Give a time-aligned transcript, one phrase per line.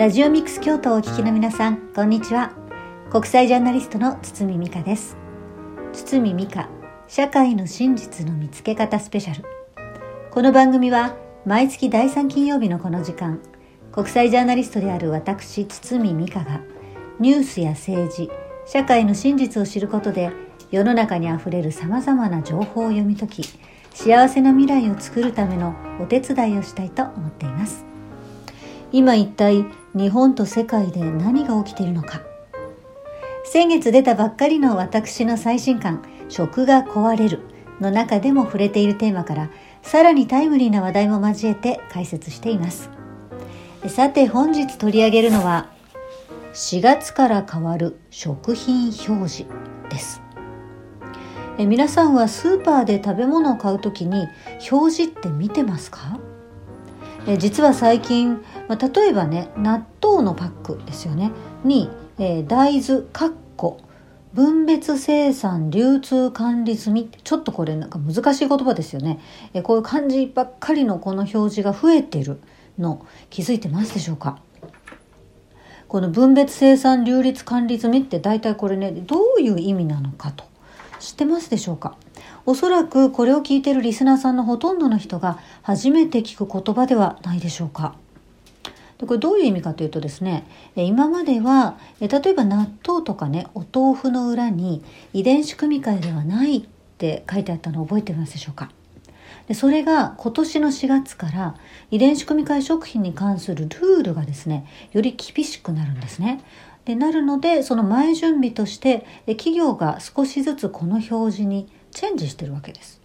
[0.00, 2.54] ラジオミックス京都をお聞きの皆さんこんにちは。
[3.10, 5.14] 国際ジャーナリストの堤美香です。
[5.92, 6.70] 堤美香
[7.06, 9.44] 社会の真実の見つけ方スペシャル。
[10.30, 13.40] この番組は毎月第3金曜日のこの時間
[13.92, 16.62] 国際ジャーナリストである私堤美香が
[17.18, 18.30] ニュースや政治
[18.64, 20.32] 社会の真実を知ることで
[20.70, 23.42] 世の中にあふれるさまざまな情報を読み解き
[23.92, 27.84] 幸せな未来を作るためのお手伝いをしたいと思っています。
[28.92, 32.22] 今一体日本と世界で何が起きているのか。
[33.44, 37.40] 先月出たばっかりの私の最新刊「食が壊れる」
[37.80, 39.50] の中でも触れているテーマから
[39.82, 42.90] さらにタイムリーな話題も交えて解説しています。
[43.88, 45.70] さて本日取り上げるのは
[46.52, 49.46] 4月から変わる食品表示
[49.88, 50.20] です。
[51.58, 54.28] え皆さんはスーパーで食べ物を買うときに
[54.70, 56.18] 表示って見てますか？
[57.26, 61.32] え実は最近、まあ、例えばね納豆のパックですよね。
[61.64, 63.78] に、えー、大豆かっこ
[64.32, 67.10] 分別生産流通管理済み。
[67.24, 69.18] ちょっとこれなんか難しい言葉ですよね、
[69.54, 72.40] えこういう漢字ばっかりのこの表示が増えてる
[72.78, 73.04] の。
[73.28, 74.38] 気づいてますでしょうか？
[75.88, 80.44] この分別生産流立管理済みって大体これねどういう意味なのかと。
[81.00, 81.96] 知ってますでしょうか？
[82.46, 87.94] おそらくこれを聞いているリスナーさんのほとんどの人が初めて聞く言葉ではないでしょうか。
[88.98, 90.44] でこれどういう意味かというとですね
[90.76, 96.62] 今までは例えば納豆とかねお豆腐の裏に遺伝子組み換えではないっ
[96.98, 98.70] て書いてあったのを覚えてますでしょうか
[99.48, 101.54] でそれが今年の4月から
[101.90, 106.44] 遺伝子組み換え食品に関するルールがですねより厳しくなるんですね。
[106.84, 113.00] でなるのでその前準備として企業が少しずつこの表示にチェンジしてるわけです。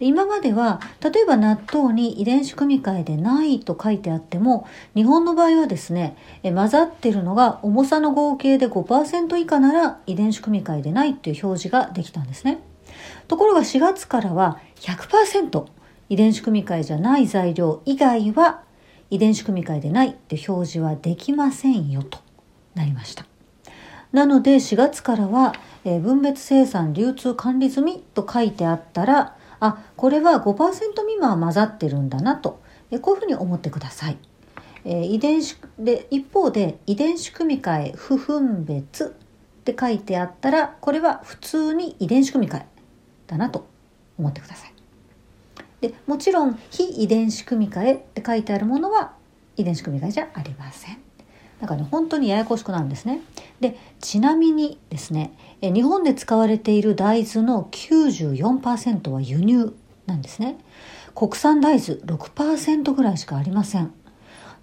[0.00, 12.60] 今までは例えば納豆に遺伝子組み換えでないと書いてあっても日本の場合はですね混ざってるのが重さの合計で5%以下なら遺伝子組み換えでないっていう表示ができたんですね。
[13.28, 15.66] ところが4月からは100%
[16.08, 18.62] 遺伝子組み換えじゃない材料以外は
[19.10, 22.18] 遺伝子組み換えでないって表示はできませんよと
[22.74, 23.29] なりました。
[24.12, 25.54] なので4月からは、
[25.84, 32.60] えー、分別生産流通管理済みと書いてあったらあこれは5%未満混ざってるんだなと、
[32.90, 34.18] えー、こういうふうに思ってください。
[34.84, 42.66] えー、遺伝子で一方で遺伝子組み換え不分別って書いてあったらこれは普通に遺伝子組み換え
[43.26, 43.66] だなと
[44.18, 44.72] 思ってください。
[45.82, 49.12] でもちろん非遺伝子組み換えって書いてあるものは
[49.56, 51.09] 遺伝子組み換えじゃありません。
[51.60, 53.20] だかね本当にややこしくなるんですね。
[53.60, 59.74] でちなみにですねえ日本で使われている大豆の94%は輸入
[60.06, 60.58] なんですね。
[61.14, 63.92] 国産大豆6%ぐらいしかありません。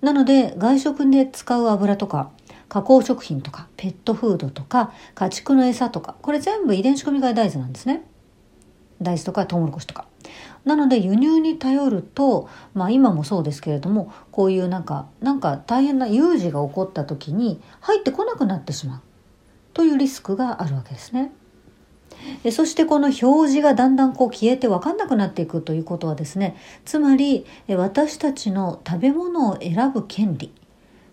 [0.02, 2.31] なので外食で使う油とか
[2.69, 8.03] 加工食品とかペットフードとか家畜の餌とかこれ全部遺伝子組み換え大豆なんですね。
[9.02, 10.06] 大豆とかトウモロコシとか。
[10.66, 19.02] なので輸入に頼ると、まあ今もそうですけれども、こういうなんか、なんか大変な有事が起こった時に入ってこなくなってしまう
[19.74, 21.31] というリスクがあるわけですね。
[22.52, 30.52] そしてこの表示がだんだんこう消えて分かんなくなっていくということはですねつまり私たちの食べ物を選ぶ権利っ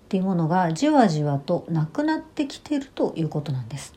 [0.08, 3.94] ていうものがじわじわとなくなってきているということなんです。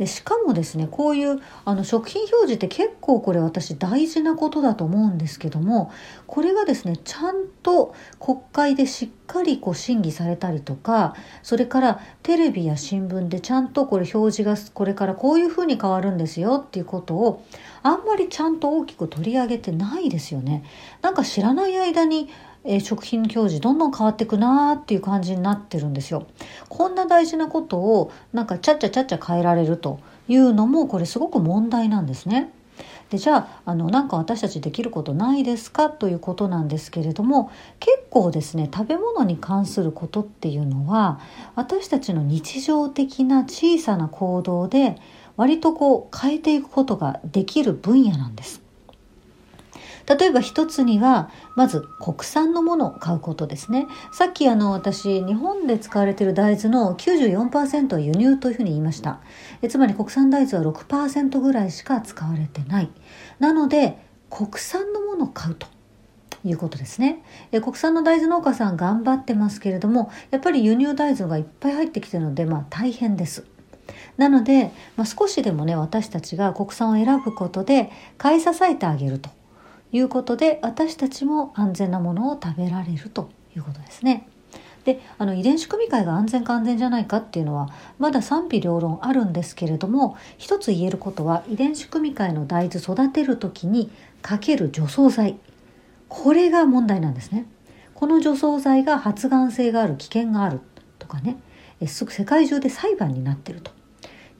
[0.00, 5.92] でしかもですねこういうあの食品表示って結構これ私大事なことだと思うんですけども
[6.26, 17.44] これがですねちゃんと国会でしっかりこう審議されたりとかそれからテレビや新聞でちゃんとこれ表示がこれからこういうふうに変わるんですよっていうことを
[17.82, 20.64] あんまりちゃんと大きく取り上げてないですよね。
[21.02, 22.30] なんか知らない間に
[22.64, 26.26] えー、食品表示どんどん変わっていくなーっていう感じになってるんですよ。
[26.68, 32.52] こんな大事なことをなんかちゃっちゃちゃっちゃ変えられるというのもこれすごく問題なんですね。
[33.10, 37.50] でじゃああのなんか私たちできることないですかということなんですけれども
[37.80, 41.20] 結構ですね食べ物に関することっていうのは
[41.56, 44.96] 私たちの日常的な小さな行動で
[45.36, 48.62] 割とこう変えていくことができる分野なんです。
[50.10, 53.86] 例えば一つにはまず国産のものを買うことですね。
[54.10, 59.20] さっきあの私日本で使われている大豆の94%は輸入というふうに言いました。
[59.62, 62.90] えつまり国産大豆は6%ぐらいしか使われてない。
[63.38, 63.98] なので
[64.30, 65.68] 国産のものを買うと
[66.44, 67.22] いうことですね。
[67.52, 73.44] え国産の大豆農家さん頑張ってますけれどもやっぱり輸入大豆がいっぱい入ってきてるのでまあ大変です。
[74.16, 79.30] なので、まあ、少しでもね私たちが国産を選ぶことで買い支えてあげると。
[79.92, 84.26] いうことで私たちも安全なものを食べられるということですね。
[84.84, 93.90] であの遺伝子組み換えが安全か安全じゃないかっていうのはまだ賛否両論あるんですけれども一つ言えることは遺伝子組み換えの大豆育てる時に
[94.22, 95.38] かける除草剤
[96.08, 97.46] これが問題なんですね。
[97.94, 100.60] この除草剤が発がん性がある危険がある
[100.98, 101.36] とかね
[101.86, 103.72] すぐ世界中で裁判になってると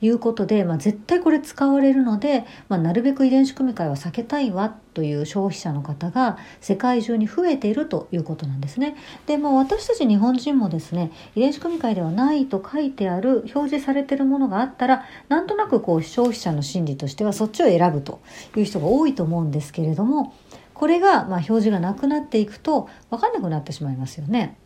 [0.02, 8.97] いうことで、まあ、絶対これ使われるので、まあ、なるべく遺伝子組み換えは避けたいわという消費者の方が世界中に増えているということなんですね。
[9.26, 18.20] で、まあ、私たち日本人もですね遺伝子組み換えではないと書いてある表示されているものがあったらなんとなくこう消費者の心理としてはそっちを選ぶと
[18.56, 20.35] いう人が多いと思うんですけれども
[20.75, 24.56] これがまあ表示がなくなっていくと分かんなくなってしまいますよね。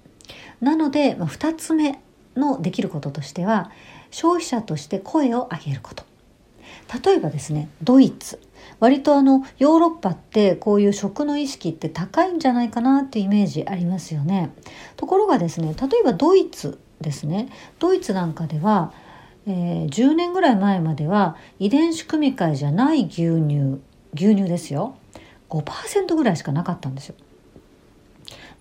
[0.60, 2.00] なので、まあ、2つ目
[2.36, 3.70] のできることとしては
[4.14, 6.04] 消費者として声を上げること。
[7.04, 8.38] 例えばですねドイツ。
[8.78, 14.52] 割とあのヨーロッパってこういう食の意識って高いんじゃないかなっていうイメージありますよね。
[14.96, 17.48] ところがですね例えばドイツですね。
[17.80, 18.92] ドイツなんかでは、
[19.48, 23.80] えー、10年ぐらい前までは遺伝子組み換えじゃない牛乳
[24.14, 24.94] 牛乳ですよ。
[25.50, 27.16] 5%ぐらいしかなかったんですよ。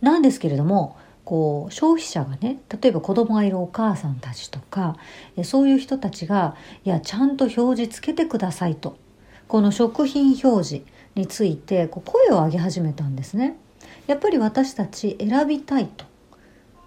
[0.01, 4.97] なんですけれどもこう消費者がね例えば子供がいるお母さんたちとか
[5.43, 8.97] そういう人たちがいやちゃんと表示つけてくださいと
[9.47, 10.85] この食品表示
[11.15, 13.57] についてこう声を上げ始めたんですね。
[14.07, 16.05] やっぱり私たち選びたいと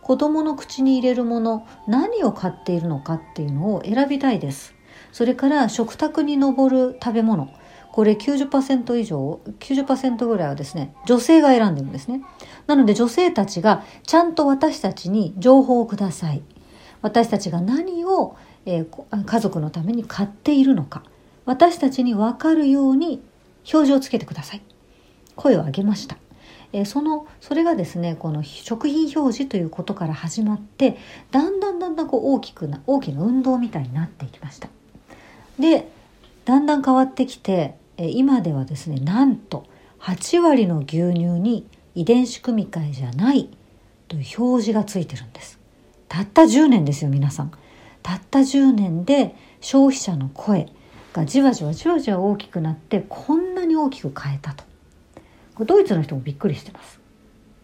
[0.02, 4.74] 子供の口に入れるもの何を買っているのかっていうのを選びたいです。
[5.12, 7.48] それから食卓に上る食べ物
[7.96, 12.20] これ90%以上90%ぐらいはですね女性が選んでるんですね。
[12.66, 16.42] なので女性たちがちゃんと私たちに情報をください。
[17.00, 21.04] 私たちが何を、えー、家族のために買っているのか。
[21.46, 23.22] 私たちに分かるように
[23.72, 24.62] 表示をつけてください。
[25.34, 26.18] 声を上げました。
[26.74, 30.98] えそのそれがですねこの食品表示ということから始まって
[31.30, 34.68] だんだんだんだんこう大きくな大きな運動みたいになっていきました。
[35.58, 35.88] で
[36.44, 39.66] だんだん変わってきて今ではですねなんと
[40.00, 43.48] 8割の牛乳に遺伝子組み換えじゃない
[44.08, 45.58] という表示がついてるんです。
[46.08, 47.52] たった10年ですよ皆さん。
[48.02, 50.68] たった10年で消費者の声
[51.12, 54.64] がじわじわじわじわ大きくなってこんなに大きく変えたと。
[55.64, 57.00] ドイツの人もびっくりしてます。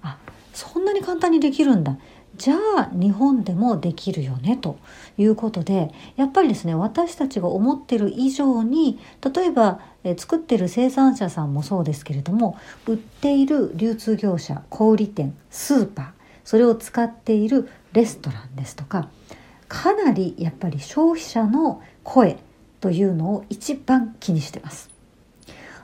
[0.03, 0.19] あ
[0.55, 1.99] そんなに簡単にできるんだ。
[2.43, 4.77] じゃあ日本でもできるよねと
[5.17, 8.99] いうことでやっぱりですね私たちが思ってる以上に
[9.33, 12.59] 例えばえ作ってる生産者さんもそうですけれども
[12.89, 16.11] 売っている流通業者小売店スーパー
[16.43, 19.09] それを使っているレストランですとか
[19.69, 22.39] かなりやっぱり消費者の声
[22.81, 24.91] というのを一番気にしてます。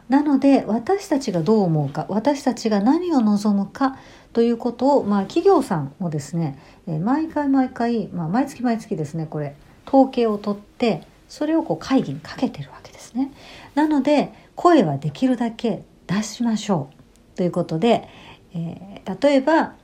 [0.08, 3.98] なので私たちがどう思うか私たちが何を望むか
[4.32, 9.54] ということを、まあ、企業さんもですね、え毎回毎回、まあ、毎月毎月ですねこれ
[9.86, 13.32] 統計を取ってそれをこう会議にかけてるわけですね。
[13.74, 16.90] なので声はできるだけ出しましょ
[17.34, 18.08] うということで、
[18.54, 19.74] えー、例えば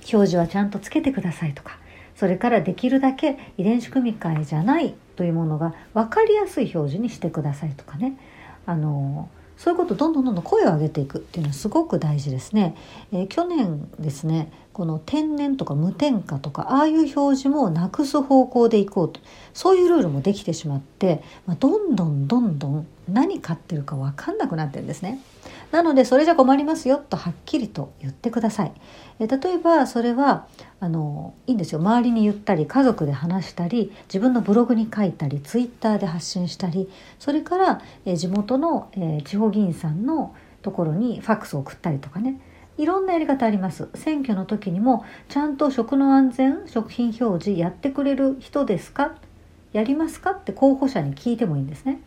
[0.00, 1.78] 表示はちゃんとつけてくださいとか
[2.14, 8.16] それからできるだけ遺伝子組み換えじゃないというものが分かりやすい表示にしてくださいとかね
[8.66, 9.28] あの
[9.60, 12.74] そういうことどんどんどんどん声を上げていくっていうのはすごく大事ですね。
[13.12, 19.20] えー、去年ですねこの天然とか無添加とかああいう表示もなくす方向でいこうと
[19.52, 25.20] そういうルールもできてしまって、まあ、どんどんどんどん何買ってるか分かんなくなってるんですね。
[25.72, 28.72] なのでそれじゃ困りますよとはっきりと言ってください。
[29.20, 30.46] え例えばそれは
[30.80, 31.78] あのいいんですよ。
[31.78, 42.40] 周りに言ったり家族で話したり自分のブログに書いたりツイッターで発信したりそれから、え地元の、え地方議員さんのところにファックスを送ったりとかね。
[42.78, 43.88] いろんなやり方あります。
[43.94, 49.16] 選挙の時にもちゃんと食の安全食品表示やってくれる人ですか？
[49.72, 50.30] やりますか？
[50.30, 52.00] って候補者に聞いてもいいんですね。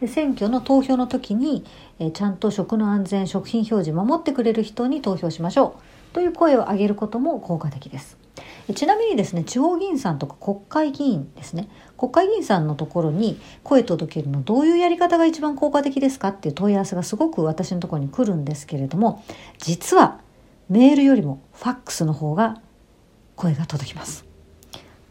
[0.00, 1.64] で選挙の投票の時に、
[1.98, 5.76] えちゃんと食の安全食品表示守ってくれる人に投票しましょ
[6.12, 6.14] う。
[6.14, 8.18] という声を上げることも効果的です。
[8.74, 11.68] ちなみにですね地方議員さんとか国会議員ですね。
[11.96, 16.28] 国会議員さんのところに声届けるのどういうやり方が一番効果的ですか？
[16.28, 19.22] っていう問い合わせがすごく私のところに来るんですけれども
[19.58, 20.20] 実は
[20.68, 22.60] メールよりもファックスの方が
[23.36, 24.24] 声が届きます。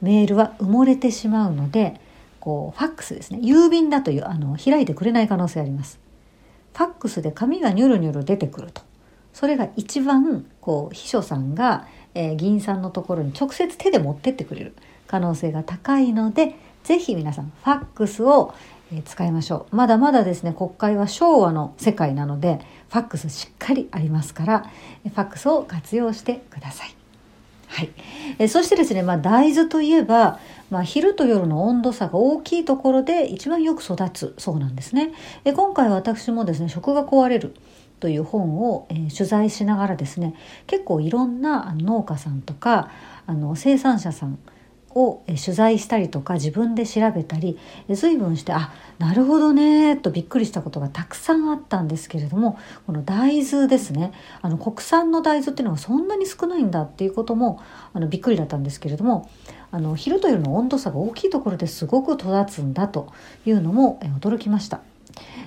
[0.01, 2.00] メールは埋もれてしまうので
[2.45, 3.39] こうファックスですね。
[3.41, 5.99] 郵便だというあの開いてくれない可能性あります。
[6.75, 8.83] ファックスで紙がニョロニョロ出てくると。
[9.33, 14.75] それが一番こう秘書さんが、えー、議員さんのところに直接手で持ってってくれる。
[15.07, 18.53] 可能性が高いのでぜひ皆さんファックスを
[19.05, 19.75] 使いましょう。
[19.75, 22.59] まだまだですね国会は昭和の世界なので
[22.89, 24.59] ファックスしっかりありますから
[25.03, 26.95] ファックスを活用してください。
[27.75, 27.89] はい、
[28.39, 30.39] えそしてですね、まあ、大豆といえば、
[30.70, 35.12] まあ、昼と夜の温度差が大きいところで一番よく育つそうなんですね。
[35.44, 37.53] え今回私もですね食が壊れる
[38.00, 40.36] という本を、えー、取材しながらですね
[40.67, 42.91] 結構いろんな農家さんとか
[43.27, 44.39] あの生産者さん
[44.95, 47.59] を取材したりとか自分で調べたり
[47.89, 57.61] 随分してあなるほどねとびっくりしたことがたくさんあったんですけれどもこの大豆ですねあの国産の大豆っていうのはそんなに少ないんだっていうことも
[57.93, 59.29] あのびっくりだったんですけれども
[59.71, 63.11] あの昼と夜の温度差が大きいところですごく育つんだと
[63.45, 64.79] いうのも驚きました。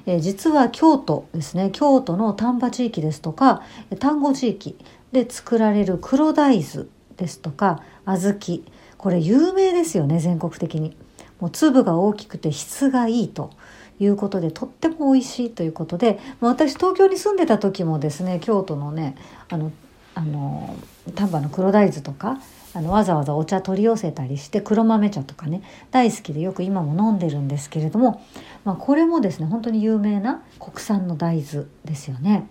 [0.07, 3.63] え実は京都ですね京都の丹波地域ですとか
[3.99, 4.77] 丹後地域
[5.13, 6.87] で作られる黒大豆
[7.19, 8.61] ですとか小豆
[8.99, 10.97] これ有名ですよね全国的に。
[11.41, 13.53] もう粒が大きくて質がいいと
[14.01, 19.17] いうことでとっても美味しいということで私東京に住んでた時もですね京都のね
[19.49, 19.73] あの
[20.15, 20.77] あの
[21.15, 22.41] 丹波の黒大豆とか
[22.75, 28.23] あのわざわざお茶取り寄せたりして黒豆茶とかね大好きでよく今も飲んでるんですけれども、
[28.65, 32.49] まあ、これもですね本当に有名な国産の大豆ですよね。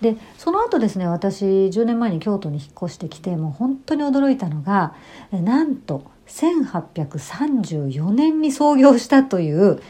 [0.00, 4.94] でその後ですね私10年前に京都に引っ越してきてもう本当に驚いたのが
[5.32, 9.80] なんと1834年に創業したという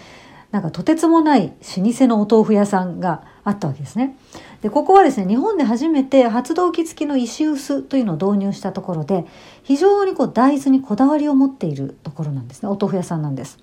[0.52, 4.16] なんかとてつもない老舗のお豆腐屋さんがあったわけですね。
[4.62, 9.26] でここはですね日本で初めて発動機付きの石臼というのを導入したところで
[9.62, 13.58] 非常にこう大豆にこだわりを持っているところなんですねお豆腐屋さんなんです。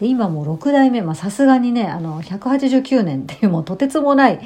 [0.00, 4.40] で今もう6代目さすがにねあの189年っていうもうとてつもない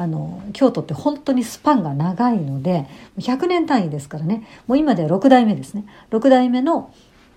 [0.00, 2.86] あの京都って本当にスパンが長いので
[3.18, 4.48] 100年単位ですからね。
[4.66, 5.84] もう今では6代目ですね。
[6.10, 6.90] 6代目の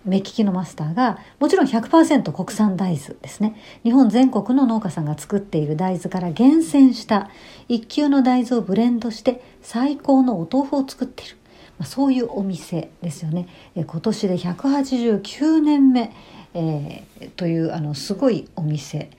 [0.06, 3.58] 目利きのマスターがもちろん100%国産大豆ですね。
[3.84, 7.30] 日本全国の農家さんが作っている大豆から厳選した
[7.68, 11.36] 一級の大豆をブレンドして最高のお豆腐を作っている、
[11.78, 13.50] まあ、そういうお店ですよね。
[13.76, 16.14] え今年で189年目、
[16.54, 19.10] えー、というあのすごいお店。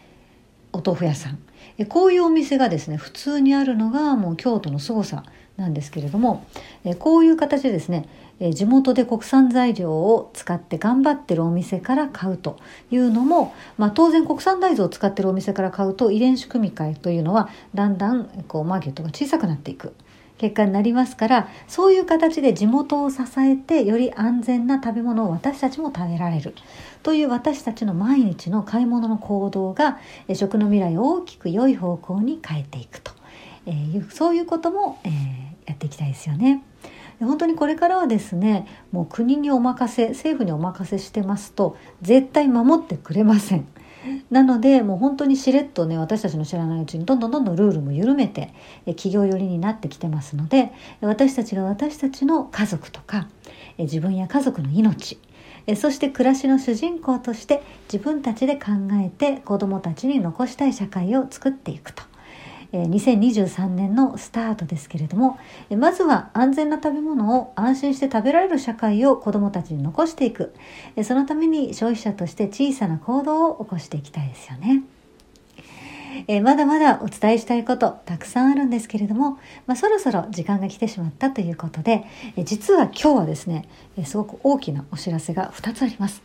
[0.73, 1.39] お豆腐屋さん。
[1.79, 5.25] えこういうお店がですね普通にあるのがもう京都の凄さ
[5.57, 6.47] なんですけれども
[6.85, 8.09] えこういう形でですね
[8.41, 12.59] え地元で国産材料を使って頑張ってるお店から買うと
[12.91, 19.95] いうのも、まあ、当然国産大豆を使ってるお店から買うと遺伝子組み換えというのはだんだんこうマーケットが小さくなっていく。
[20.39, 26.55] 結果になりますからそういう形で地元を支えてより安全な食べ物を私たちも食べられる
[27.03, 29.99] という私たちの毎日の買い物の行動が
[30.35, 33.13] 食の未来を大きく良い方向に変えていくと、
[33.67, 35.13] えー、そういうことも、えー、
[35.67, 36.65] やっていきたいですよね。
[37.21, 43.67] 本当にこれからはですねもう国にお任せ政府にお任せしてますと絶対守ってくれません。
[44.31, 48.53] なのでもう本当にしれっとね私たちの知らないうちにどんどんどんどんルールも緩めて
[48.87, 53.29] 企業寄りになってきてますので私たちが私たちの家族とか
[53.79, 55.19] 自分や家族の命
[55.77, 62.03] そして暮らしの主人公として自分たちで考えて子どもたちに残したい社会を作っていくと。
[62.83, 65.39] 2023年のスタートですけれども
[65.77, 70.55] まずは安全な食べ物を安心して食べられる社会を子どもたちに残していく
[71.03, 74.83] そのために消費者として小さな行動を起こしていきたいですよね。
[76.29, 82.05] えまだまだお伝えしたいことたくさんあるんですけれども、まあ、そろそろ時間が来てしまったということで、
[82.37, 86.23] え実は今日はですね、えすごく大きなお知らせが2つあります。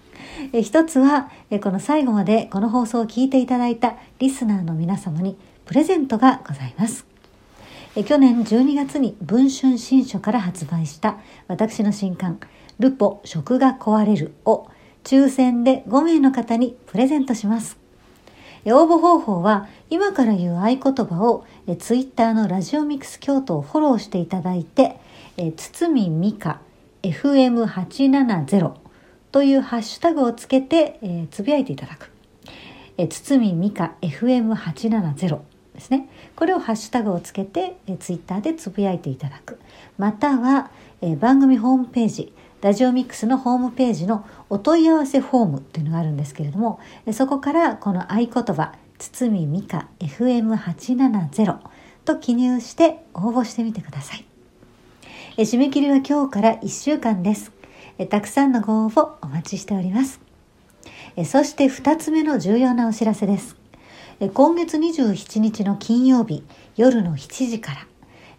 [0.53, 5.38] え1つは、えこの最後までこの放送を聞いていただいたリスナーの皆様に
[5.69, 7.05] プレゼントがございます。
[7.95, 12.39] え去年12月に文春新書から発売した私の新刊
[12.79, 14.67] 「ルポ食が壊れる」を
[15.03, 17.77] 抽選で5名の方にプレゼントします。
[18.65, 24.97] 応募方法は今から言う合言葉をえツイッターのラジオミックス京都をフォローしていただいて
[25.38, 26.59] え堤美香
[27.03, 28.71] FM870
[29.31, 32.11] というハッシュタグをつけてえつぶやいていただく。
[32.97, 36.09] え堤美香 FM870 ですね。
[36.36, 39.59] これをハッシュタグをつけてえツイッターでつぶやいていただく。
[39.98, 40.69] または
[41.01, 51.57] え番組ホームページラジオミックスのホームページのお問い合わせフォームっていうのがあるんですけれどもえそこからこの合言葉堤美香 FM870
[52.03, 54.25] と記入して応募してみてください。
[55.38, 57.53] え締め切りは今日から1週間です。
[57.98, 60.19] えたくさんのご応募お待ちしております。
[61.25, 63.58] そして2つ目の重要なお知らせです。
[64.27, 66.43] 今月27日の金曜日
[66.75, 67.71] 夜の7時か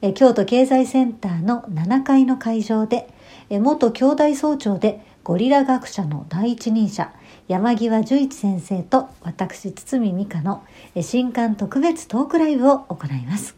[0.03, 0.13] ら。
[0.13, 3.09] 京都経済センターの7階の会場で
[3.49, 7.15] 元兄弟総長でゴリラ学者の第一人者
[7.49, 10.63] 山際十一先生と私堤美香の
[11.01, 13.57] 新刊特別トークライブを行います。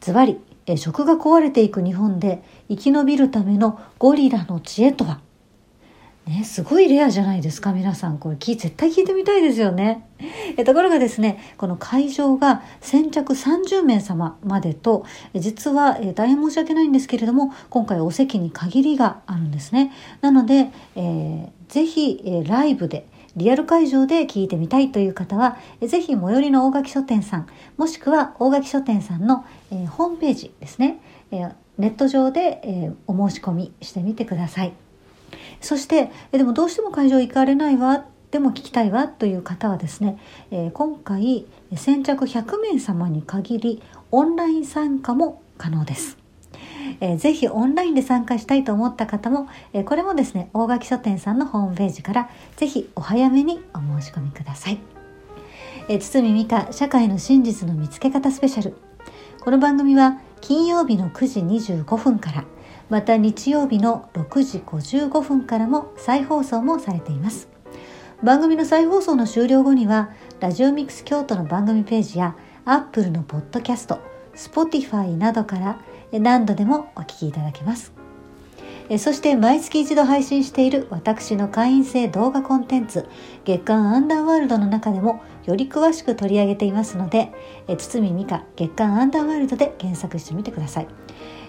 [0.00, 0.38] ズバリ
[0.76, 5.20] 食が壊れていく日本で生き延びるためのゴリラの知恵とは？
[6.26, 8.18] ね、すごいレアじゃないですか皆さん。
[8.18, 10.08] これ絶対聞いてみたいですよね。
[10.56, 15.04] えところがですねこの会場が先着30名様までと
[15.34, 19.92] 実はえ大変申し訳ないんですけれども今回お席に限りがあるんですね。
[20.20, 23.06] なので、えー、ぜひ、え、ライブで
[23.36, 30.98] リアル会場で聞いてみたいという方は、ぜひ最寄りの大垣書店さん、もしくは大垣書店さんの、えー、ホームページですね、
[31.30, 34.72] えー、ネット上で、えー、お申し込みしてみてください。
[35.60, 40.18] そして、えでもどうしても会場行かれないわ、でも聞きたいわという方はですね、
[40.50, 46.18] え今回先着100名様に限りオンライン参加も可能です。
[47.00, 54.78] えー、ぜひオンラインで参加したいと思った方も、え、これもですね大垣書店さんのホームページからぜひお早めにお申し込みください、
[55.88, 58.76] え、堤美香社会の真実の見つけ方スペシャル
[59.40, 61.40] この番組は金曜日の9時
[61.74, 62.44] 25分から
[62.88, 67.48] また日曜日の6時55分からも再放送もされています。
[68.22, 73.98] 番組の再放送の終了後にはラジオミックス京都の番組ページやアップルのポッドキャスト
[74.34, 75.80] Spotify などから
[76.12, 77.92] 何度でもお聞きいただけます。
[78.98, 83.08] そして毎月一度配信している私の会員制動画コンテンツ
[83.44, 87.32] 月刊アンダーワールドの中でもより詳しく取り上げていますので
[87.66, 91.05] 堤美香月刊アンダーワールドで検索してみてください。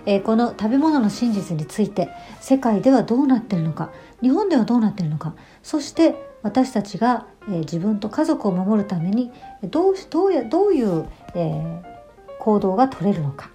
[0.08, 2.10] えこの食べ物の真実について
[2.42, 9.32] 世界ではどうなってるのか日本ではどうなってるのかそして私たちがえ自分と家族を守るために
[9.64, 11.84] どうどうやどういう、えー、
[12.40, 13.50] 行動が取れるのか。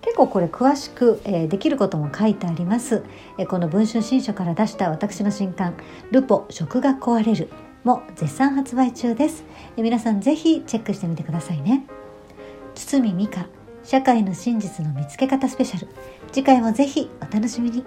[0.00, 3.02] 結構これ詳しく、えー、できることも書いてあります、
[3.38, 5.76] えー、この文春新書から出した私の新刊
[6.12, 7.48] 「ルポ食が壊れる」
[7.84, 9.44] も絶賛発売中です、
[9.78, 11.86] えー、皆さんぜひチェックしてみてくださいね。
[12.74, 13.46] 堤美香
[13.84, 15.88] 社会の真実の見つけ方スペシャル。
[16.32, 17.84] 次回もぜひお楽しみに。